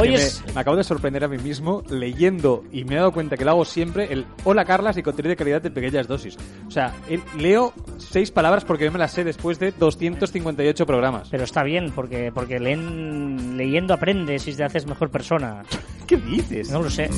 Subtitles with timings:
[0.00, 0.42] Hoy es...
[0.46, 3.44] me, me acabo de sorprender a mí mismo leyendo y me he dado cuenta que
[3.44, 6.36] lo hago siempre el Hola Carlas y contenido de calidad en pequeñas dosis.
[6.66, 11.28] O sea, el- leo seis palabras porque yo me las sé después de 258 programas.
[11.30, 15.62] Pero está bien, porque, porque leen- leyendo aprendes y te haces mejor persona.
[16.06, 16.70] ¿Qué dices?
[16.70, 17.08] No lo sé.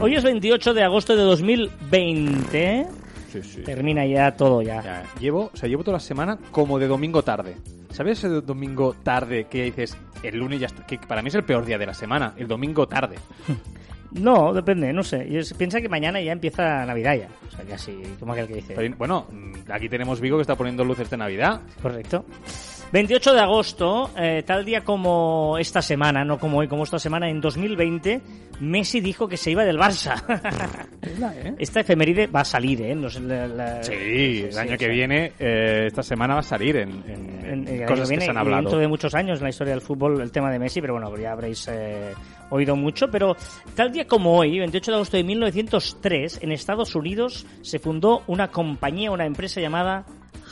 [0.00, 2.86] Hoy es 28 de agosto de 2020.
[3.32, 3.62] Sí, sí.
[3.62, 4.82] Termina ya todo ya.
[4.82, 7.56] Ya, llevo, o sea, llevo toda la semana como de domingo tarde.
[7.90, 10.84] ¿Sabes ese domingo tarde que dices el lunes ya está?
[10.86, 13.16] Que para mí es el peor día de la semana, el domingo tarde.
[14.10, 15.28] No, depende, no sé.
[15.30, 17.28] Yo- piensa que mañana ya empieza Navidad ya.
[17.46, 18.72] O sea, casi como aquel que dice.
[18.74, 19.26] Pero, bueno,
[19.70, 21.60] aquí tenemos Vigo que está poniendo luces de Navidad.
[21.82, 22.24] Correcto.
[22.92, 27.28] 28 de agosto, eh, tal día como esta semana, no como hoy, como esta semana,
[27.28, 28.20] en 2020,
[28.60, 30.22] Messi dijo que se iba del Barça.
[31.02, 31.54] ¿eh?
[31.58, 32.94] Esta efeméride va a salir, ¿eh?
[32.94, 36.76] No sé, la- la- Sí, el año que viene, eh, esta semana va a salir
[36.76, 38.62] en, en- en- en el año cosas que viene se han hablado.
[38.62, 41.14] dentro de muchos años en la historia del fútbol el tema de Messi, pero bueno,
[41.18, 42.14] ya habréis eh,
[42.50, 43.08] oído mucho.
[43.10, 43.36] Pero
[43.74, 48.48] tal día como hoy, 28 de agosto de 1903, en Estados Unidos se fundó una
[48.48, 50.04] compañía, una empresa llamada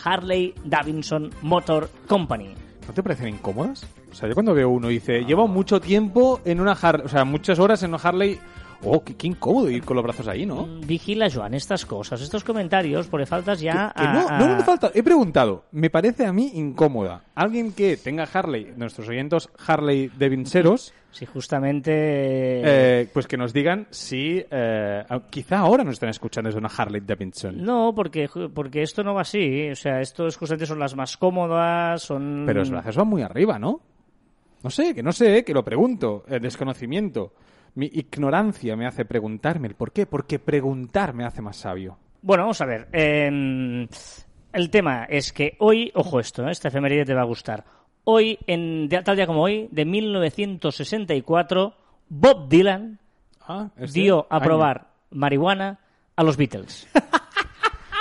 [0.05, 2.55] Harley Davidson Motor Company.
[2.86, 3.84] ¿No te parecen incómodas?
[4.11, 7.25] O sea, yo cuando veo uno dice, llevo mucho tiempo en una Harley, o sea,
[7.25, 8.39] muchas horas en una Harley,
[8.84, 10.67] oh, qué, qué incómodo ir con los brazos ahí, ¿no?
[10.67, 14.62] Mm, Vigila, Joan, estas cosas, estos comentarios, porque faltas ya Que no, a- no me
[14.62, 14.91] falta.
[14.94, 17.24] He preguntado, me parece a mí incómoda.
[17.34, 21.91] Alguien que tenga Harley, nuestros oyentes Harley de Vinceros, Si justamente...
[22.62, 27.00] eh, pues que nos digan si eh, quizá ahora nos están escuchando desde una Harley
[27.00, 27.64] Davidson.
[27.64, 29.70] No, porque, porque esto no va así.
[29.70, 32.45] O sea, estos justamente son las más cómodas, son...
[32.45, 33.81] Pero los brazos van muy arriba, ¿no?
[34.62, 36.25] No sé, que no sé, que lo pregunto.
[36.28, 37.33] El desconocimiento.
[37.77, 40.05] Mi ignorancia me hace preguntarme el por qué.
[40.05, 41.96] Porque preguntar me hace más sabio.
[42.20, 42.89] Bueno, vamos a ver.
[42.92, 43.89] eh,
[44.52, 46.51] el tema es que hoy, ojo esto, ¿eh?
[46.51, 47.64] esta efeméride te va a gustar.
[48.08, 51.74] Hoy, en tal día como hoy, de 1964,
[52.08, 53.00] Bob Dylan
[53.48, 54.44] Ah, este dio a año.
[54.44, 55.78] probar marihuana
[56.14, 56.86] a los Beatles.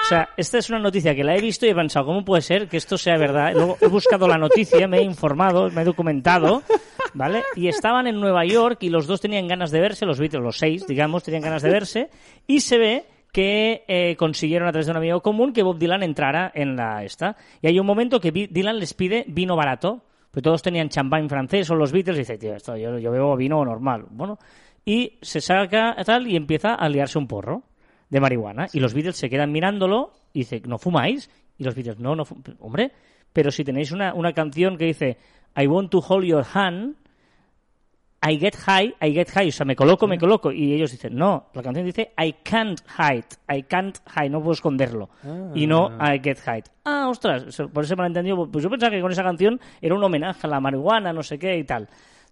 [0.05, 2.43] O sea, esta es una noticia que la he visto y he pensado, ¿cómo puede
[2.43, 3.53] ser que esto sea verdad?
[3.55, 6.61] Luego he buscado la noticia, me he informado, me he documentado,
[7.15, 7.41] ¿vale?
[7.55, 10.59] Y estaban en Nueva York y los dos tenían ganas de verse, los Beatles, los
[10.59, 12.09] seis, digamos, tenían ganas de verse,
[12.45, 13.05] y se ve
[13.35, 17.03] que eh, consiguieron a través de un amigo común que Bob Dylan entrara en la
[17.03, 17.35] esta.
[17.61, 21.69] Y hay un momento que Dylan les pide vino barato, porque todos tenían champán francés
[21.69, 24.05] o los Beatles, y dice, tío, esto, yo, yo bebo vino normal.
[24.09, 24.39] Bueno,
[24.85, 27.63] y se saca tal y empieza a liarse un porro
[28.09, 28.67] de marihuana.
[28.71, 31.29] Y los Beatles se quedan mirándolo y dice, ¿no fumáis?
[31.57, 32.23] Y los Beatles, no, no
[32.61, 32.93] Hombre,
[33.33, 35.17] pero si tenéis una, una canción que dice,
[35.57, 36.95] I want to hold your hand,
[38.27, 40.51] I get high, I get high, o sea, me coloco, me coloco.
[40.51, 44.53] Y ellos dicen, no, la canción dice, I can't hide, I can't hide, no puedo
[44.53, 45.09] esconderlo.
[45.53, 46.63] Y no, I get high.
[46.85, 50.47] Ah, ostras, por ese malentendido, pues yo pensaba que con esa canción era un homenaje
[50.47, 51.87] a la marihuana, no sé qué y tal.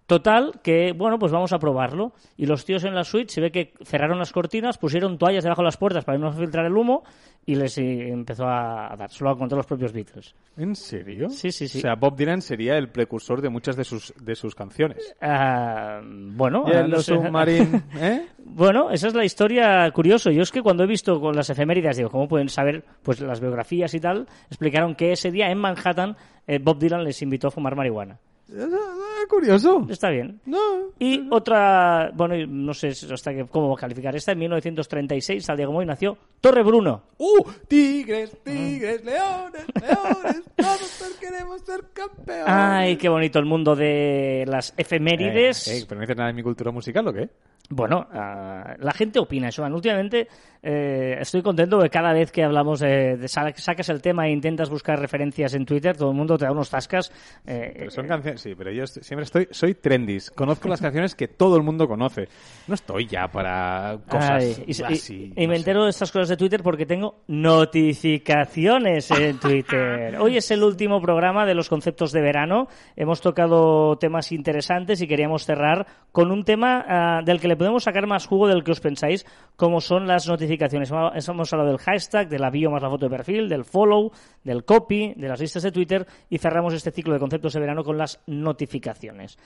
[0.06, 2.12] Total, que bueno, pues vamos a probarlo.
[2.36, 5.62] Y los tíos en la suite se ve que cerraron las cortinas, pusieron toallas debajo
[5.62, 7.04] de las puertas para no filtrar el humo
[7.46, 9.10] y les eh, empezó a, dar.
[9.10, 10.34] Solo a contar los propios Beatles.
[10.58, 11.30] ¿En serio?
[11.30, 11.78] Sí, sí, sí.
[11.78, 15.14] O sea, Bob Dylan sería el precursor de muchas de sus, de sus canciones.
[15.22, 17.14] Ah, bueno, Yellow no sé.
[17.14, 18.26] Submarine, ¿eh?
[18.44, 20.30] Bueno, esa es la historia curiosa.
[20.30, 23.40] Yo es que cuando he visto con las efemérides, digo, ¿cómo pueden saber pues las
[23.40, 24.28] biografías y tal?
[24.48, 26.16] Explicaron que ese día en Manhattan
[26.46, 28.18] eh, Bob Dylan les invitó a fumar marihuana.
[28.52, 29.86] Ah, Curioso.
[29.88, 30.40] Está bien.
[30.44, 30.58] No.
[30.98, 35.66] Y otra, bueno, y no sé hasta que, cómo calificar esta, en 1936, al día
[35.66, 37.02] como hoy, nació Torre Bruno.
[37.18, 37.42] ¡Uh!
[37.66, 42.44] Tigres, tigres, leones, leones, todos queremos ser campeones.
[42.46, 45.68] Ay, qué bonito el mundo de las efemérides.
[45.68, 47.28] Eh, eh, ¿Pero no dices nada de mi cultura musical o qué?
[47.70, 49.72] Bueno, ah, la gente opina, Joan.
[49.72, 50.28] Últimamente
[50.62, 54.32] eh, estoy contento porque cada vez que hablamos de, de sa- sacas el tema e
[54.32, 57.10] intentas buscar referencias en Twitter, todo el mundo te da unos tascas.
[57.46, 60.30] eh, Pero son canciones, sí, pero yo est- siempre estoy, soy trendis.
[60.30, 62.28] Conozco las canciones que todo el mundo conoce.
[62.68, 65.32] No estoy ya para cosas Ay, y, y- así.
[65.36, 65.60] y no me sé.
[65.60, 70.16] entero de estas cosas de Twitter porque tengo notificaciones en Twitter.
[70.20, 72.68] Hoy es el último programa de los conceptos de verano.
[72.96, 77.84] Hemos tocado temas interesantes y queríamos cerrar con un tema ah, del que le podemos
[77.84, 79.26] sacar más jugo del que os pensáis,
[79.56, 80.90] como son las notificaciones.
[80.90, 84.12] Hemos hemos hablado del hashtag, de la bio más la foto de perfil, del follow,
[84.42, 87.82] del copy, de las listas de Twitter y cerramos este ciclo de conceptos de verano
[87.84, 89.38] con las notificaciones.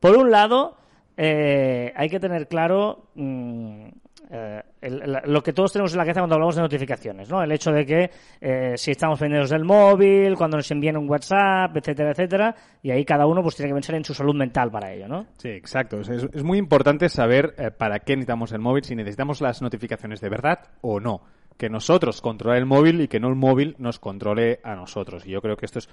[0.00, 0.76] Por un lado,
[1.16, 3.86] eh, hay que tener claro mm,
[4.30, 7.42] eh, el- lo que todos tenemos en la cabeza cuando hablamos de notificaciones, ¿no?
[7.42, 8.10] El hecho de que
[8.40, 13.04] eh, si estamos pendientes del móvil, cuando nos envían un WhatsApp, etcétera, etcétera, y ahí
[13.04, 15.26] cada uno pues tiene que pensar en su salud mental para ello, ¿no?
[15.36, 16.00] Sí, exacto.
[16.00, 20.28] Es, muy importante saber eh, para qué necesitamos el móvil, si necesitamos las notificaciones de
[20.30, 21.20] verdad o no.
[21.56, 25.24] Que nosotros controle el móvil y que no el móvil nos controle a nosotros.
[25.26, 25.88] Y yo creo que esto es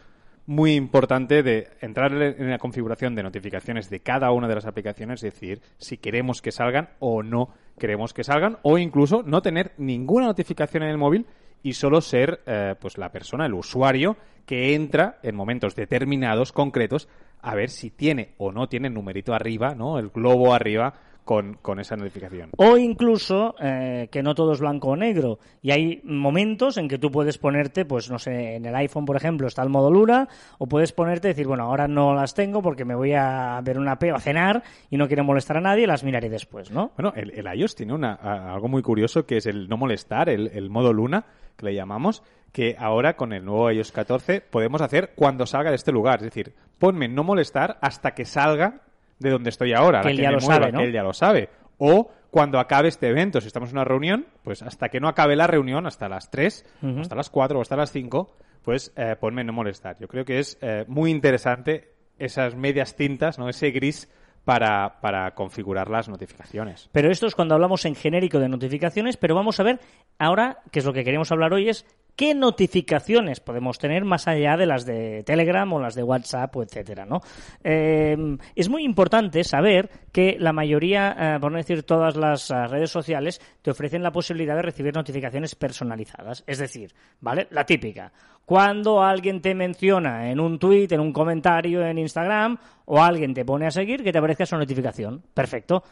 [0.46, 5.22] muy importante de entrar en la configuración de notificaciones de cada una de las aplicaciones,
[5.22, 10.28] decir si queremos que salgan o no queremos que salgan, o incluso no tener ninguna
[10.28, 11.26] notificación en el móvil
[11.64, 17.08] y solo ser eh, pues la persona, el usuario, que entra en momentos determinados, concretos,
[17.42, 19.98] a ver si tiene o no tiene el numerito arriba, ¿no?
[19.98, 22.50] El globo arriba con, con esa notificación.
[22.58, 25.40] O incluso eh, que no todo es blanco o negro.
[25.62, 29.16] Y hay momentos en que tú puedes ponerte, pues no sé, en el iPhone, por
[29.16, 30.28] ejemplo, está el modo Luna,
[30.58, 33.78] o puedes ponerte y decir, bueno, ahora no las tengo porque me voy a ver
[33.78, 36.92] una P o a cenar y no quiero molestar a nadie, las miraré después, ¿no?
[36.98, 40.30] Bueno, el, el iOS tiene una, a- algo muy curioso que es el no molestar,
[40.30, 41.26] el, el modo luna,
[41.56, 45.76] que le llamamos, que ahora con el nuevo iOS 14 podemos hacer cuando salga de
[45.76, 46.16] este lugar.
[46.20, 48.82] Es decir, ponme no molestar hasta que salga
[49.22, 50.02] de donde estoy ahora.
[50.02, 50.80] Que él ya lo mueva, sabe, ¿no?
[50.80, 51.50] Que él ya lo sabe.
[51.78, 55.36] O cuando acabe este evento, si estamos en una reunión, pues hasta que no acabe
[55.36, 57.00] la reunión, hasta las 3, Ujú.
[57.02, 59.98] hasta las 4 o hasta las 5, pues eh, ponme no molestar.
[60.00, 63.50] Yo creo que es eh, muy interesante esas medias tintas, ¿no?
[63.50, 64.10] ese gris
[64.46, 66.90] para, para configurar las notificaciones.
[66.92, 69.80] Pero esto es cuando hablamos en genérico de notificaciones, pero vamos a ver
[70.18, 71.86] ahora, que es lo que queremos hablar hoy, es
[72.22, 77.04] qué notificaciones podemos tener más allá de las de Telegram o las de WhatsApp etcétera,
[77.04, 77.20] ¿no?
[77.64, 82.68] Eh, es muy importante saber que la mayoría, eh, por no decir todas las eh,
[82.68, 86.44] redes sociales, te ofrecen la posibilidad de recibir notificaciones personalizadas.
[86.46, 87.48] Es decir, ¿vale?
[87.50, 88.12] La típica.
[88.46, 93.46] Cuando alguien te menciona en un tweet, en un comentario en Instagram, o alguien te
[93.46, 95.24] pone a seguir, que te aparezca esa notificación.
[95.34, 95.84] Perfecto.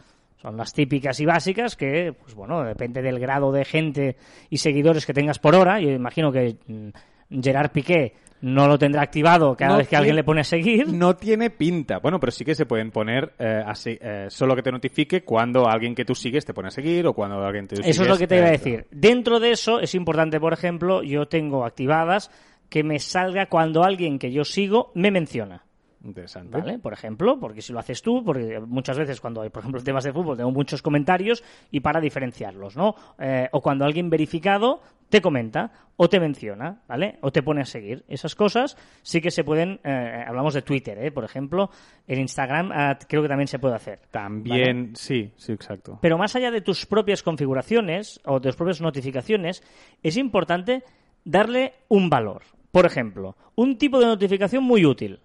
[0.42, 4.16] Son las típicas y básicas que, pues bueno, depende del grado de gente
[4.50, 5.82] y seguidores que tengas por hora.
[5.82, 10.16] Yo imagino que mm, Gerard Piqué no lo tendrá activado cada No vez que alguien
[10.16, 10.88] le pone a seguir.
[11.00, 12.00] No tiene pinta.
[12.00, 15.68] Bueno, pero sí que se pueden poner eh, así, eh, solo que te notifique cuando
[15.68, 18.18] alguien que tú sigues te pone a seguir o cuando alguien te Eso es lo
[18.18, 18.88] que te iba a eh, decir.
[18.92, 22.32] Dentro de eso es importante, por ejemplo, yo tengo activadas
[22.70, 25.64] que me salga cuando alguien que yo sigo me menciona.
[26.04, 26.58] Interesante.
[26.58, 26.80] ¿Vale?
[26.80, 30.04] Por ejemplo, porque si lo haces tú, porque muchas veces cuando hay, por ejemplo, temas
[30.04, 32.96] de fútbol, tengo muchos comentarios y para diferenciarlos, ¿no?
[33.18, 37.18] Eh, o cuando alguien verificado te comenta o te menciona, ¿vale?
[37.22, 38.06] O te pone a seguir.
[38.08, 41.12] Esas cosas sí que se pueden, eh, hablamos de Twitter, ¿eh?
[41.12, 41.70] Por ejemplo,
[42.08, 44.00] en Instagram ah, creo que también se puede hacer.
[44.10, 46.00] También, sí, sí, exacto.
[46.02, 49.64] Pero más allá de tus propias configuraciones o de tus propias notificaciones,
[50.02, 50.84] es importante
[51.26, 52.44] darle un valor.
[52.72, 55.20] Por ejemplo, un tipo de notificación muy útil.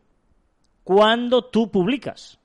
[0.85, 2.39] Cuando tú publicas.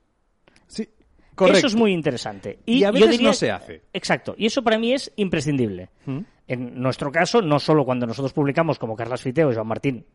[0.68, 0.88] Sí,
[1.36, 1.58] correcto.
[1.60, 2.60] Eso es muy interesante.
[2.66, 3.82] Y a yo veces diría- no se hace.
[3.94, 4.34] Exacto.
[4.38, 5.90] Y eso para mí es imprescindible.
[6.06, 6.20] ¿Mm?
[6.48, 10.06] En nuestro caso, no solo cuando nosotros publicamos como Carlas Fiteo y Joan Martín,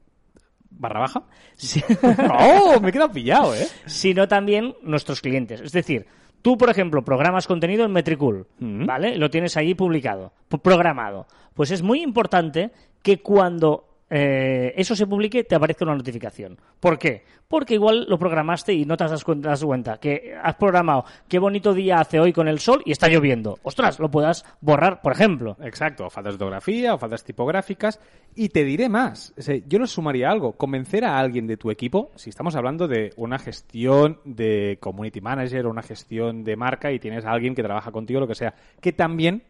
[0.76, 1.22] ¿Barra baja?
[2.40, 2.80] ¡Oh!
[2.80, 3.66] Me he quedado pillado, ¿eh?
[3.86, 5.60] sino también nuestros clientes.
[5.60, 6.04] Es decir,
[6.42, 8.84] tú, por ejemplo, programas contenido en Metricool, Mm.
[8.84, 9.16] ¿vale?
[9.16, 11.28] Lo tienes ahí publicado, pu- programado.
[11.54, 12.72] Pues es muy importante
[13.02, 16.56] que cuando eh, eso se publique te aparezca una notificación.
[16.78, 17.24] ¿Por qué?
[17.48, 21.40] Porque igual lo programaste y no te das cuenta, das cuenta que has programado qué
[21.40, 23.58] bonito día hace hoy con el sol y está lloviendo.
[23.64, 25.56] Ostras, lo puedas borrar, por ejemplo.
[25.60, 27.98] Exacto, o faltas de ortografía o faltas tipográficas.
[28.36, 29.34] Y te diré más,
[29.66, 33.40] yo le sumaría algo, convencer a alguien de tu equipo, si estamos hablando de una
[33.40, 37.90] gestión de community manager o una gestión de marca y tienes a alguien que trabaja
[37.90, 39.42] contigo, lo que sea, que también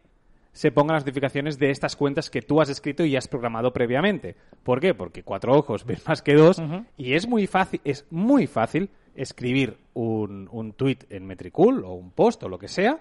[0.55, 4.37] se pongan las notificaciones de estas cuentas que tú has escrito y has programado previamente.
[4.63, 4.93] ¿Por qué?
[4.93, 6.61] Porque cuatro ojos ven más que dos
[6.97, 12.11] y es muy fácil, es muy fácil escribir un, un tweet en Metricool o un
[12.11, 12.99] post o lo que sea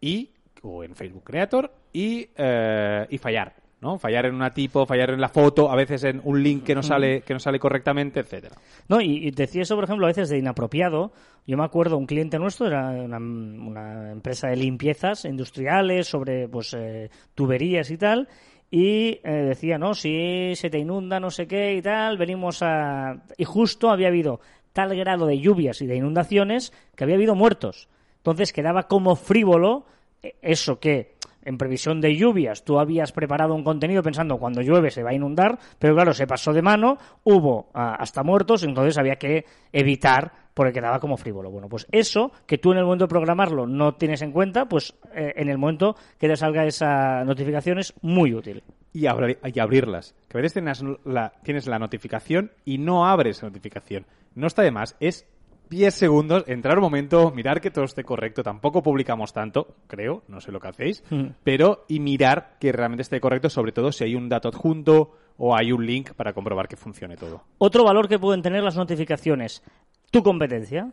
[0.00, 0.30] y
[0.62, 3.98] o en Facebook Creator y, eh, y fallar, ¿no?
[3.98, 6.82] Fallar en una tipo, fallar en la foto, a veces en un link que no
[6.82, 8.56] sale que no sale correctamente, etcétera.
[8.88, 11.12] No, y, y decía eso, por ejemplo, a veces de inapropiado.
[11.46, 16.74] Yo me acuerdo, un cliente nuestro era una, una empresa de limpiezas industriales sobre pues
[16.74, 18.28] eh, tuberías y tal.
[18.70, 23.22] Y eh, decía, no, si se te inunda, no sé qué y tal, venimos a...
[23.36, 24.40] Y justo había habido
[24.72, 27.88] tal grado de lluvias y de inundaciones que había habido muertos.
[28.16, 29.84] Entonces quedaba como frívolo
[30.22, 31.13] eh, eso que
[31.44, 35.14] en previsión de lluvias tú habías preparado un contenido pensando cuando llueve se va a
[35.14, 40.32] inundar, pero claro, se pasó de mano, hubo ah, hasta muertos, entonces había que evitar
[40.54, 41.50] porque quedaba como frívolo.
[41.50, 44.94] Bueno, pues eso que tú en el momento de programarlo no tienes en cuenta, pues
[45.14, 48.62] eh, en el momento que te salga esa notificación es muy útil.
[48.92, 50.14] Y, abri- y abrirlas.
[50.28, 54.06] Que a veces tienes la, tienes la notificación y no abres la notificación.
[54.36, 55.26] No está de más, es
[55.70, 58.42] 10 segundos, entrar un momento, mirar que todo esté correcto.
[58.42, 61.26] Tampoco publicamos tanto, creo, no sé lo que hacéis, Mm.
[61.42, 65.56] pero y mirar que realmente esté correcto, sobre todo si hay un dato adjunto o
[65.56, 67.42] hay un link para comprobar que funcione todo.
[67.58, 69.62] Otro valor que pueden tener las notificaciones.
[70.10, 70.92] Tu competencia.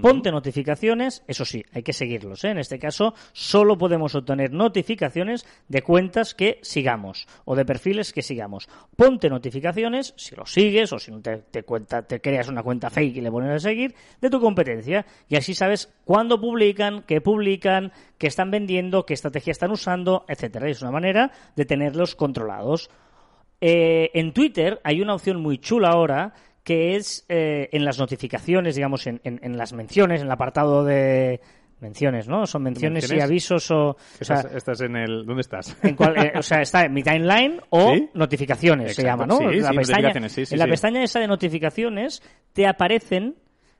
[0.00, 2.44] Ponte notificaciones, eso sí, hay que seguirlos.
[2.44, 2.50] ¿eh?
[2.50, 8.22] En este caso, solo podemos obtener notificaciones de cuentas que sigamos o de perfiles que
[8.22, 8.70] sigamos.
[8.96, 13.18] Ponte notificaciones, si lo sigues o si no te, cuenta, te creas una cuenta fake
[13.18, 15.04] y le pones a seguir, de tu competencia.
[15.28, 20.70] Y así sabes cuándo publican, qué publican, qué están vendiendo, qué estrategia están usando, etcétera.
[20.70, 22.88] Es una manera de tenerlos controlados.
[23.60, 26.32] Eh, en Twitter hay una opción muy chula ahora
[26.64, 30.84] que es eh, en las notificaciones, digamos, en, en- en las menciones, en el apartado
[30.84, 31.40] de
[31.80, 32.46] menciones, ¿no?
[32.46, 33.88] Son menciones, y avisos o...
[33.90, 35.26] o sea, Estás, en el...
[35.26, 35.76] ¿Dónde estás?
[35.82, 38.08] en cual- eh, o sea, está en mi timeline o ¿Sí?
[38.14, 39.38] notificaciones, se llama, ¿no?
[39.38, 43.34] Sí, la sí, pestaña, notificaciones, sí, sí, en la pestaña esa de notificaciones te aparecen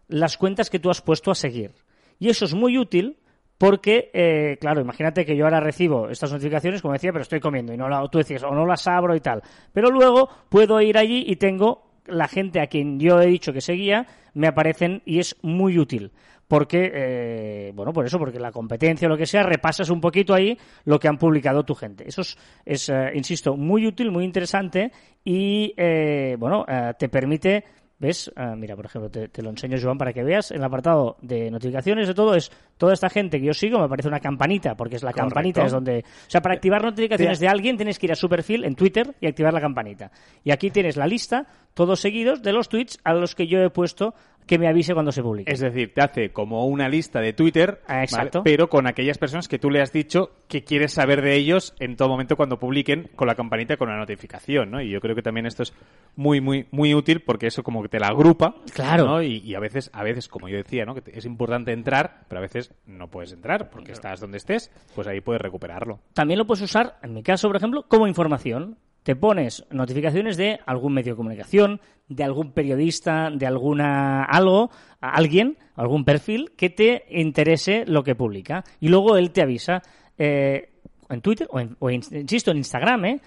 [0.09, 1.71] las cuentas que tú has puesto a seguir.
[2.19, 3.19] Y eso es muy útil
[3.57, 7.73] porque, eh, claro, imagínate que yo ahora recibo estas notificaciones, como decía, pero estoy comiendo
[7.73, 9.41] y no la, tú decías, o no las abro y tal.
[9.73, 13.61] Pero luego puedo ir allí y tengo la gente a quien yo he dicho que
[13.61, 16.13] seguía, me aparecen y es muy útil.
[16.49, 20.35] Porque, eh, bueno, por eso, porque la competencia o lo que sea, repasas un poquito
[20.35, 22.07] ahí lo que han publicado tu gente.
[22.07, 24.93] Eso es, es, eh, insisto, muy útil, muy interesante
[25.25, 27.65] y, eh, bueno, eh, te permite
[28.03, 28.33] ¿Ves?
[28.35, 30.51] Ah, mira, por ejemplo, te, te lo enseño, Joan, para que veas.
[30.51, 33.85] En el apartado de notificaciones de todo es toda esta gente que yo sigo, me
[33.85, 35.29] aparece una campanita, porque es la Correcto.
[35.29, 35.99] campanita, es donde...
[36.01, 39.15] O sea, para activar notificaciones de alguien tienes que ir a su perfil en Twitter
[39.21, 40.11] y activar la campanita.
[40.43, 43.71] Y aquí tienes la lista, todos seguidos, de los tweets a los que yo he
[43.71, 44.15] puesto
[44.47, 45.51] que me avise cuando se publique.
[45.51, 48.05] Es decir, te hace como una lista de Twitter, Ah, ¿vale?
[48.05, 48.43] exacto.
[48.45, 51.97] pero con aquellas personas que tú le has dicho que quieres saber de ellos en
[51.97, 54.81] todo momento cuando publiquen con la campanita con la notificación, ¿no?
[54.81, 55.73] Y yo creo que también esto es
[56.17, 59.07] muy, muy, muy útil porque eso como que te la agrupa, Claro.
[59.07, 59.23] ¿no?
[59.23, 60.95] Y, y a veces, a veces, como yo decía, ¿no?
[60.95, 65.07] Que es importante entrar, pero a veces no puedes entrar porque estás donde estés, pues
[65.07, 66.01] ahí puedes recuperarlo.
[66.15, 68.77] También lo puedes usar, en mi caso, por ejemplo, como información.
[69.03, 75.57] Te pones notificaciones de algún medio de comunicación, de algún periodista, de alguna algo, alguien,
[75.75, 78.63] algún perfil que te interese lo que publica.
[78.81, 79.83] Y luego él te avisa
[80.19, 80.71] eh,
[81.09, 83.21] en Twitter o, en- o in- insisto, en Instagram, ¿eh?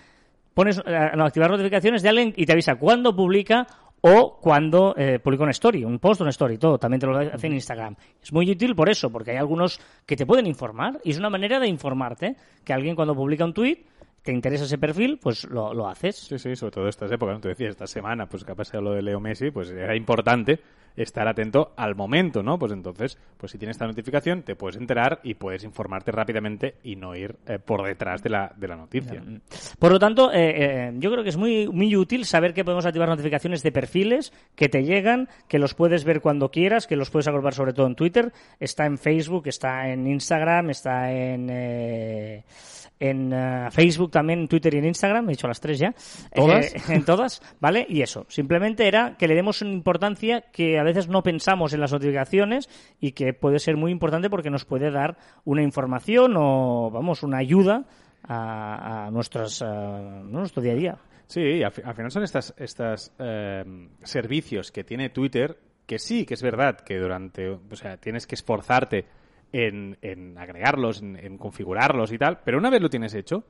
[0.54, 3.68] Pones eh, activar notificaciones de alguien y te avisa cuándo publica
[4.00, 6.78] o cuando eh, publica una story, un post, una story, todo.
[6.78, 7.96] También te lo hace en Instagram.
[8.22, 11.30] Es muy útil por eso, porque hay algunos que te pueden informar y es una
[11.30, 13.80] manera de informarte que alguien cuando publica un tweet
[14.26, 16.16] te interesa ese perfil, pues lo, lo haces.
[16.16, 17.42] Sí, sí, sobre todo estas épocas, ¿no?
[17.42, 20.60] te decía, esta semana, pues que ha lo de Leo Messi, pues era importante
[20.96, 22.58] estar atento al momento, ¿no?
[22.58, 26.96] Pues entonces, pues si tienes esta notificación, te puedes enterar y puedes informarte rápidamente y
[26.96, 29.22] no ir eh, por detrás de la, de la noticia.
[29.80, 32.86] Por lo tanto, eh, eh, yo creo que es muy, muy útil saber que podemos
[32.86, 37.10] activar notificaciones de perfiles que te llegan, que los puedes ver cuando quieras, que los
[37.10, 41.50] puedes agrupar sobre todo en Twitter, está en Facebook, está en Instagram, está en,
[43.00, 45.94] en Facebook también, en Twitter y en Instagram, he dicho las tres ya.
[46.34, 46.90] ¿Todas?
[46.90, 47.86] En todas, ¿vale?
[47.90, 51.82] Y eso, simplemente era que le demos una importancia que a veces no pensamos en
[51.82, 56.90] las notificaciones y que puede ser muy importante porque nos puede dar una información o,
[56.92, 57.86] vamos, una ayuda
[58.24, 60.98] a, a nuestras, a nuestro día a día.
[61.28, 66.26] Sí, al, fi- al final son estas, estas eh, servicios que tiene Twitter que sí,
[66.26, 69.06] que es verdad que durante, o sea, tienes que esforzarte
[69.54, 73.44] en, en agregarlos, en, en configurarlos y tal, pero una vez lo tienes hecho,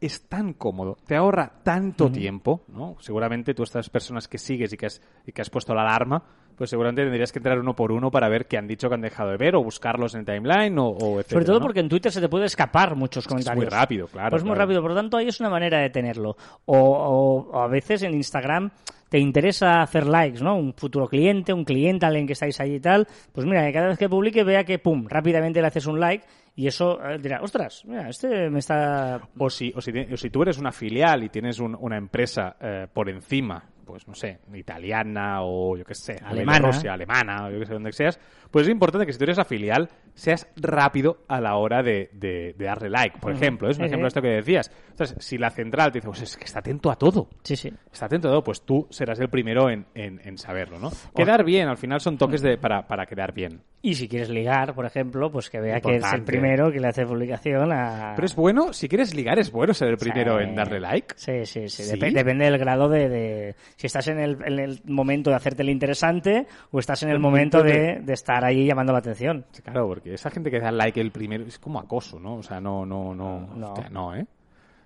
[0.00, 2.96] es tan cómodo, te ahorra tanto tiempo, ¿no?
[2.98, 6.24] Seguramente tú estas personas que sigues y que has, y que has puesto la alarma,
[6.56, 9.00] pues seguramente tendrías que entrar uno por uno para ver qué han dicho que han
[9.00, 11.62] dejado de ver o buscarlos en el timeline o, o etcétera, Sobre todo ¿no?
[11.64, 13.64] porque en Twitter se te puede escapar muchos Es que es comentarios.
[13.64, 14.60] muy rápido, claro, Pues muy claro.
[14.66, 16.36] rápido, por lo tanto ahí es una manera de tenerlo.
[16.64, 18.70] O, o- o a veces en Instagram
[19.08, 20.56] te interesa hacer likes, ¿no?
[20.56, 23.06] Un futuro cliente, un cliente, alguien que estáis ahí y tal.
[23.32, 26.24] Pues mira, que cada vez que publique vea que, pum, rápidamente le haces un like
[26.56, 29.20] y eso eh, dirá, ostras, mira, este me está...
[29.38, 31.98] O si, o si, te- o si tú eres una filial y tienes un- una
[31.98, 36.66] empresa eh, por encima, pues no sé, italiana o yo qué sé, Alemana.
[36.68, 38.18] Rusia, alemana, o yo qué sé, donde seas,
[38.50, 42.10] pues es importante que si tú eres la filial seas rápido a la hora de,
[42.12, 43.68] de- de darle like, por ejemplo.
[43.70, 44.70] Es un ejemplo de esto que decías.
[44.90, 47.28] Entonces, si la central te dice, pues es que está atento a todo.
[47.42, 47.72] Sí, sí.
[47.90, 50.90] Está atento a todo, pues tú serás el primero en, en- en saberlo, ¿no?
[51.14, 53.62] Quedar bien, al final son toques de, para, para quedar bien.
[53.84, 56.86] Y si quieres ligar, por ejemplo, pues que vea que es el primero que le
[56.88, 58.12] hace publicación a...
[58.14, 60.44] Pero es bueno, si quieres ligar, es bueno ser el primero Sí.
[60.44, 61.14] en darle like.
[61.16, 61.82] Sí, sí, sí.
[61.84, 61.98] ¿Sí?
[61.98, 65.62] Dep- depende del grado de, de- Si estás en el, en el momento de hacerte
[65.62, 69.00] el interesante o estás en el El momento momento de, de estar ahí llamando la
[69.00, 69.44] atención.
[69.50, 72.36] Sí, Claro, porque esa gente que da like el primero es como acoso, ¿no?
[72.36, 73.40] O sea, no, no, no.
[73.56, 73.72] No.
[73.72, 74.24] hostia, no, ¿eh?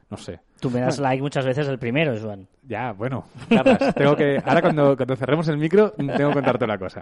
[0.09, 0.41] No sé.
[0.61, 2.47] Tú me das like muchas veces el primero, Joan.
[2.69, 4.43] Ya, bueno, Carlas, tengo que...
[4.45, 7.01] Ahora cuando, cuando cerremos el micro, tengo que contarte una cosa.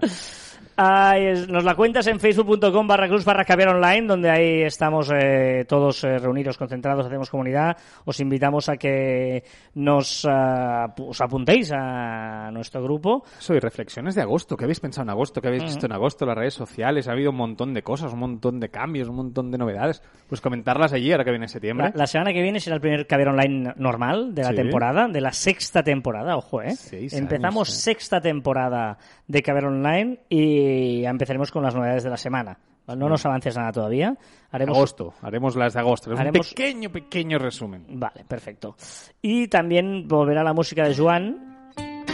[0.77, 5.11] Ay, es- nos la cuentas en facebook.com barra cruz barra caviar online, donde ahí estamos
[5.15, 7.77] eh, todos eh, reunidos, concentrados, hacemos comunidad.
[8.05, 9.45] Os invitamos a que
[9.75, 13.25] nos pu- os apuntéis a nuestro grupo.
[13.39, 14.57] Soy reflexiones de agosto.
[14.57, 15.41] ¿Qué habéis pensado en agosto?
[15.41, 16.27] ¿Qué habéis visto en agosto?
[16.27, 17.09] Las redes sociales.
[17.09, 20.03] Ha habido un montón de cosas, un montón de cambios, un montón de novedades.
[20.29, 21.91] Pues comentarlas allí ahora que viene septiembre.
[21.95, 24.57] La, la semana que viene será el primer caviar online normal de la Sí.
[24.57, 26.75] temporada, de la sexta temporada, ojo, ¿eh?
[26.77, 27.81] Seis Empezamos años, ¿eh?
[27.81, 32.59] sexta temporada de caviar online y empezaremos con las novedades de la semana.
[32.87, 34.15] No nos avances nada todavía.
[34.51, 35.15] Haremos Agosto.
[35.23, 36.13] Haremos las de agosto.
[36.13, 37.87] Es Haremos- un pequeño, pequeño resumen.
[37.89, 38.77] Vale, perfecto.
[39.23, 41.73] Y también volverá la música de Joan.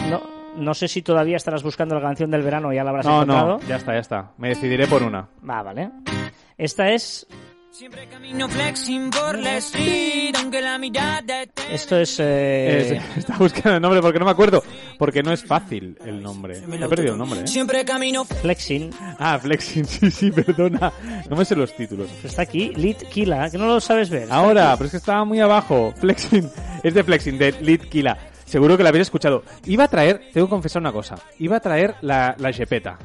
[0.09, 0.21] No,
[0.57, 3.59] no sé si todavía estarás buscando la canción del verano, ya la habrás No, encontrado.
[3.61, 4.31] no, ya está, ya está.
[4.39, 5.29] Me decidiré por una.
[5.49, 5.91] Va, vale.
[6.57, 7.27] Esta es.
[7.81, 11.45] Siempre camino flexing por la street, aunque la mirada.
[11.73, 12.21] Esto es.
[12.21, 14.63] eh, Es- está buscando el nombre porque no me acuerdo.
[14.99, 16.59] Porque no es fácil el nombre.
[16.59, 17.47] He perdido el nombre, ¿eh?
[17.47, 18.91] Siempre camino Flexing.
[19.19, 20.93] Ah, Flexing, sí, sí, perdona.
[21.31, 22.11] No me sé los títulos.
[22.23, 22.69] Está aquí.
[22.77, 24.31] Lit Kila, que no lo sabes ver.
[24.31, 25.95] Ahora, pero es que estaba muy abajo.
[25.97, 26.51] Flexing.
[26.83, 28.19] Es de Flexing, de Lead Killa.
[28.45, 29.43] Seguro que la habéis escuchado.
[29.65, 31.15] Iba a traer, tengo que confesar una cosa.
[31.39, 32.99] Iba a traer la, la Jepeta.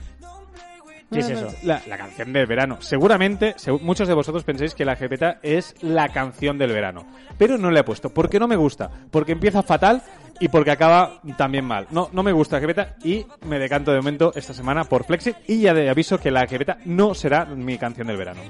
[1.15, 1.47] ¿Qué es eso?
[1.63, 2.77] La, la canción del verano.
[2.81, 7.05] Seguramente, segu- muchos de vosotros pensáis que la Jepeta es la canción del verano.
[7.37, 8.09] Pero no la he puesto.
[8.09, 8.89] porque no me gusta?
[9.11, 10.01] Porque empieza fatal
[10.39, 11.87] y porque acaba también mal.
[11.91, 15.35] No, no me gusta la Jepeta y me decanto de momento esta semana por Flexing.
[15.47, 18.41] Y ya de aviso que la Jepeta no será mi canción del verano.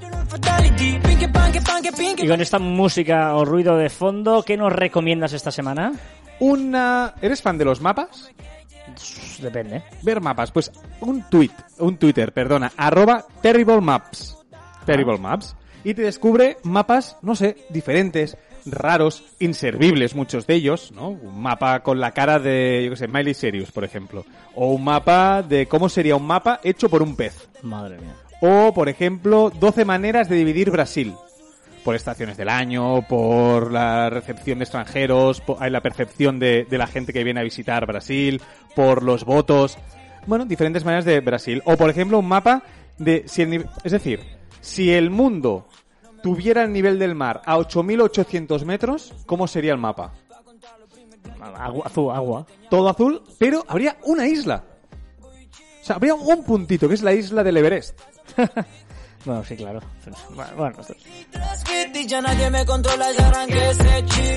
[2.18, 5.92] Y con esta música o ruido de fondo, ¿qué nos recomiendas esta semana?
[6.40, 7.14] Una...
[7.22, 8.32] ¿Eres fan de los mapas?
[9.14, 9.84] Pues Depende.
[10.02, 10.72] Ver mapas, pues
[11.02, 14.38] un tweet, un Twitter, perdona, arroba Terrible Maps.
[14.86, 15.56] Terrible Maps.
[15.84, 21.10] Y te descubre mapas, no sé, diferentes, raros, inservibles muchos de ellos, ¿no?
[21.10, 24.26] Un mapa con la cara de, yo qué sé, Miley Cyrus, por ejemplo.
[24.56, 27.50] O un mapa de cómo sería un mapa hecho por un pez.
[27.62, 28.16] Madre mía.
[28.42, 31.14] O, por ejemplo, 12 maneras de dividir Brasil.
[31.86, 36.88] Por estaciones del año, por la recepción de extranjeros, por la percepción de, de la
[36.88, 38.42] gente que viene a visitar Brasil,
[38.76, 39.78] por los votos.
[40.28, 41.62] Bueno, diferentes maneras de Brasil.
[41.66, 42.64] O, por ejemplo, un mapa
[42.98, 43.24] de...
[43.28, 44.20] Si el es decir,
[44.62, 45.68] si el mundo
[46.24, 50.14] tuviera el nivel del mar a 8.800 metros, ¿cómo sería el mapa?
[51.40, 52.48] Agua, azul, agua.
[52.70, 54.64] Todo azul, pero habría una isla.
[55.22, 58.00] O sea, habría un puntito, que es la isla del Everest.
[59.26, 59.80] Bueno, sí, claro.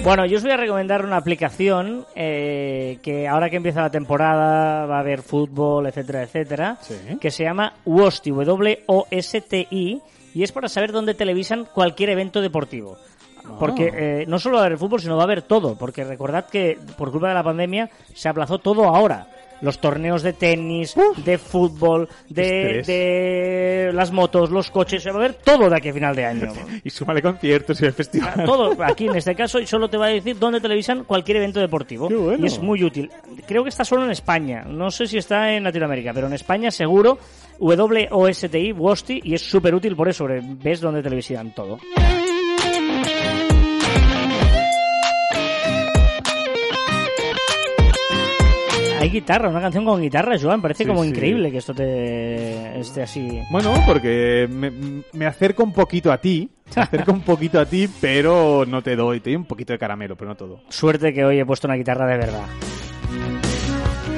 [0.03, 4.87] Bueno, yo os voy a recomendar una aplicación eh, que ahora que empieza la temporada
[4.87, 6.95] va a haber fútbol, etcétera, etcétera, Sí.
[7.21, 10.03] que se llama WOSTI, W-O-S-T-I,
[10.35, 12.97] y es para saber dónde televisan cualquier evento deportivo.
[13.59, 15.75] Porque eh, no solo va a haber fútbol, sino va a haber todo.
[15.77, 19.27] Porque recordad que por culpa de la pandemia se aplazó todo ahora.
[19.61, 20.95] Los torneos de tenis,
[21.25, 25.89] de fútbol, de, de las motos, los coches, se va a ver todo de aquí
[25.89, 26.53] a final de año.
[26.85, 28.33] Y súmale conciertos y el festival.
[28.37, 31.39] Ah, Todo, aquí en este caso, y solo te va a decir dónde televisan cualquier
[31.39, 32.09] evento deportivo.
[32.09, 32.43] Bueno.
[32.43, 33.11] Y es muy útil.
[33.47, 34.63] Creo que está solo en España.
[34.65, 37.19] No sé si está en Latinoamérica, pero en España seguro.
[37.59, 40.27] WOSTI, WOSTI, y es súper útil por eso.
[40.63, 41.79] Ves dónde televisan todo.
[48.99, 50.61] Hay guitarra, una canción con guitarra, Joan.
[50.61, 51.11] Parece Sí, como sí.
[51.11, 53.41] increíble que esto te esté así.
[53.51, 54.73] Bueno, porque me,
[55.13, 58.97] me acerco un poquito a ti, me acerco un poquito a ti, pero no te
[58.97, 60.61] doy, te doy un poquito de caramelo, pero no todo.
[60.69, 62.45] Suerte que hoy he puesto una guitarra de verdad.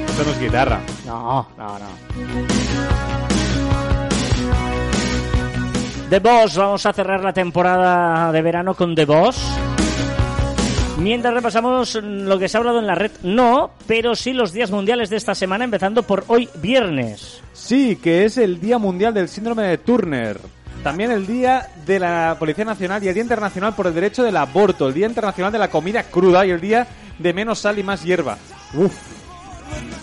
[0.07, 0.79] Esto no es guitarra.
[1.05, 1.85] No, no, no.
[6.09, 9.57] The Boss, vamos a cerrar la temporada de verano con The Boss.
[11.01, 14.69] Mientras repasamos lo que se ha hablado en la red, no, pero sí los días
[14.69, 17.41] mundiales de esta semana, empezando por hoy viernes.
[17.53, 20.39] Sí, que es el Día Mundial del Síndrome de Turner.
[20.83, 24.37] También el Día de la Policía Nacional y el Día Internacional por el Derecho del
[24.37, 26.85] Aborto, el Día Internacional de la Comida Cruda y el Día
[27.17, 28.37] de Menos Sal y Más Hierba.
[28.75, 28.93] Uf.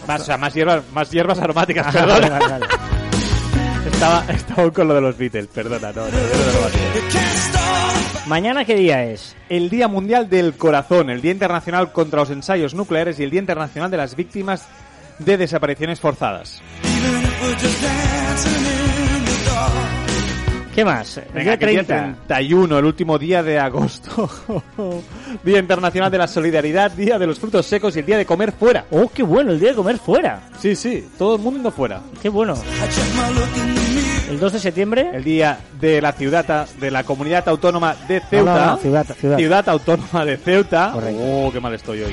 [0.09, 2.29] Más, o sea, más hierbas, más hierbas aromáticas, perdona.
[2.29, 2.67] Vale, vale, vale.
[3.93, 7.58] Estaba, estaba con lo de los Beatles, perdona, no, no, no, no, no.
[8.29, 9.35] Mañana, ¿qué día es?
[9.49, 13.41] El Día Mundial del Corazón, el Día Internacional contra los Ensayos Nucleares y el Día
[13.41, 14.69] Internacional de las Víctimas
[15.19, 16.61] de Desapariciones Forzadas.
[20.75, 21.17] ¿Qué más?
[21.17, 22.27] El Venga, día que día 30.
[22.27, 24.29] 31, el último día de agosto.
[25.43, 28.53] día Internacional de la Solidaridad, Día de los Frutos Secos y el Día de Comer
[28.53, 28.85] Fuera.
[28.91, 30.51] Oh, qué bueno, el día de comer fuera.
[30.61, 32.03] Sí, sí, todo el mundo fuera.
[32.21, 32.55] Qué bueno.
[34.29, 35.11] El 2 de septiembre.
[35.15, 38.55] El día de la ciudad, de la comunidad autónoma de Ceuta.
[38.55, 39.69] No, no, no, ciudad, ciudad.
[39.69, 40.91] autónoma de Ceuta.
[40.93, 41.21] Correcto.
[41.23, 42.13] Oh, qué mal estoy hoy.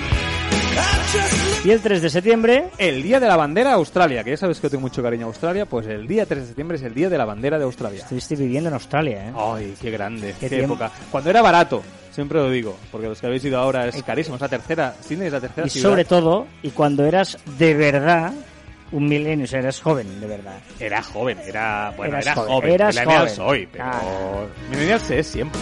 [1.65, 2.69] Y el 3 de septiembre.
[2.77, 5.25] El día de la bandera de Australia, que ya sabes que yo tengo mucho cariño
[5.25, 7.65] a Australia, pues el día 3 de septiembre es el día de la bandera de
[7.65, 7.99] Australia.
[7.99, 9.33] Estuviste viviendo en Australia, ¿eh?
[9.35, 10.91] Ay, qué grande, qué, época.
[11.11, 14.41] Cuando era barato, siempre lo digo, porque los que habéis ido ahora es carísimo, es
[14.41, 15.89] la tercera, Sydney es la tercera y ciudad.
[15.89, 18.31] sobre todo, y cuando eras de verdad
[18.91, 20.57] un milenio, eras joven, de verdad.
[20.79, 23.69] Era joven, era, bueno, Eras era joven, joven, eras joven.
[23.71, 24.45] pero Ah.
[24.69, 25.59] millennial se es siempre.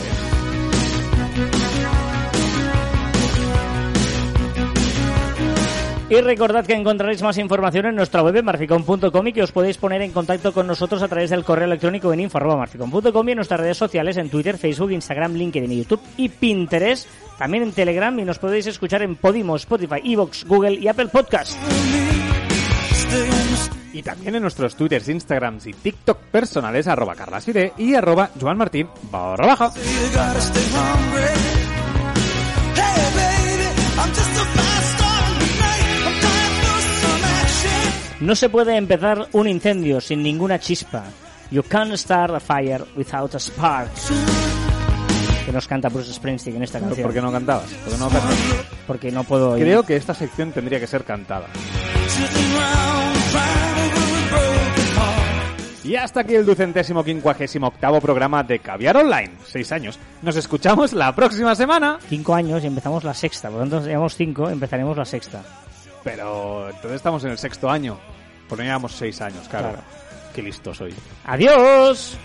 [6.10, 9.78] Y recordad que encontraréis más información en nuestra web en marficom.com y que os podéis
[9.80, 13.60] poner en contacto con nosotros a través del correo electrónico en info.marficom.com y en nuestras
[13.60, 17.08] redes sociales en Twitter, Facebook, Instagram, LinkedIn, YouTube y Pinterest.
[17.40, 21.58] También en Telegram y nos podéis escuchar en Podimo, Spotify, Evox, Google y Apple Podcast.
[23.94, 29.46] Y también en nuestros twitters, instagrams y tiktok personales, arroba carlasfide y arroba joanmartin barra
[29.46, 29.72] baja.
[38.20, 41.04] No se puede empezar un incendio sin ninguna chispa.
[41.52, 43.92] You can't start a fire without a spark.
[45.46, 47.04] Que nos canta Bruce Springsteen en esta canción.
[47.06, 47.70] ¿Por qué no cantabas?
[47.70, 48.38] ¿Por qué no cantabas?
[48.88, 49.56] Porque no puedo...
[49.56, 51.48] Creo que esta sección tendría que ser cantada.
[55.84, 59.32] Y hasta aquí el ducentésimo quincuagésimo octavo programa de Caviar Online.
[59.46, 60.00] Seis años.
[60.22, 62.00] Nos escuchamos la próxima semana.
[62.08, 63.50] Cinco años y empezamos la sexta.
[63.50, 65.44] Por lo tanto, llevamos cinco, empezaremos la sexta.
[66.04, 67.98] Pero entonces estamos en el sexto año.
[68.48, 69.70] Pues no llevamos seis años, claro.
[69.70, 69.84] Claro.
[70.34, 70.94] Qué listo soy.
[71.26, 72.18] ¡Adiós!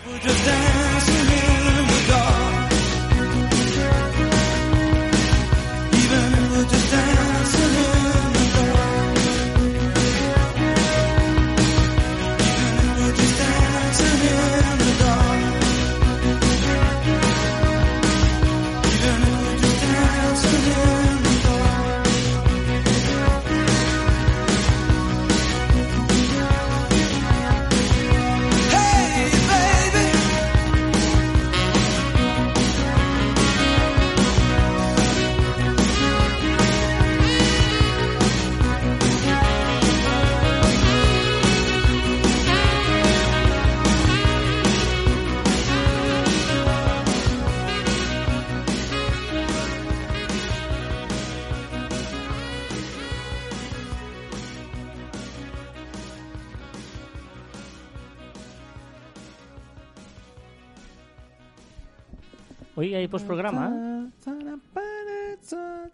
[63.10, 64.10] Postprograma,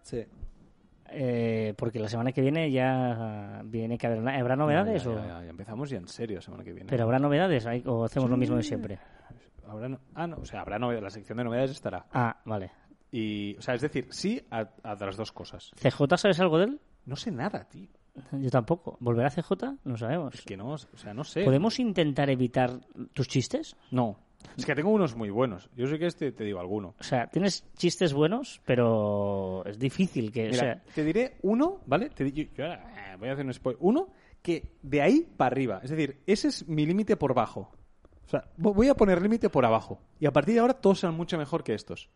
[0.03, 0.25] Sí.
[1.11, 4.27] eh, porque la semana que viene ya viene que haber...
[4.29, 5.43] ¿Habrá novedades Ya, ya, o...?
[5.45, 6.89] ya, empezamos ya en serio semana que viene.
[6.89, 8.99] ¿Pero habrá novedades o hacemos lo mismo de siempre?
[9.67, 11.03] Habrá no- ah, no, o sea, habrá novedades.
[11.05, 12.07] La sección de novedades estará.
[12.13, 12.71] Ah, vale.
[13.11, 15.71] Y, o sea, es decir, sí a, a las dos cosas.
[15.77, 16.81] ¿CJ sabes algo de él?
[17.07, 17.89] No sé nada, tío.
[18.33, 18.97] Yo tampoco.
[19.01, 19.51] ¿Volverá CJ?
[19.85, 20.35] No sabemos.
[20.35, 21.45] Es que no, o sea, no sé.
[21.45, 22.81] ¿Podemos intentar evitar
[23.13, 23.77] tus chistes?
[23.91, 24.17] No.
[24.57, 25.69] Es que tengo unos muy buenos.
[25.77, 26.95] Yo sé que este te digo alguno.
[27.01, 30.51] O sea, tienes chistes buenos, pero es difícil que...
[30.51, 32.11] o sea, te diré uno, ¿vale?
[32.11, 33.79] Te, yo, yo ahora, eh, voy a hacer un spoiler.
[33.83, 34.09] Uno
[34.43, 35.81] que de ahí para arriba.
[35.83, 37.73] Es decir, ese es mi límite por bajo.
[38.27, 40.01] O sea, vo- voy a poner límite por abajo.
[40.21, 42.09] Y a partir de ahora todos serán mucho mejor que estos.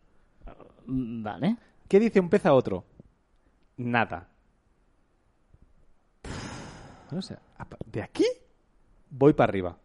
[0.87, 1.57] mm, vale.
[1.88, 2.85] ¿Qué dice un pez a otro?
[3.79, 4.29] Nada.
[7.11, 7.41] O sea,
[7.87, 8.27] de aquí
[9.11, 9.79] voy para arriba.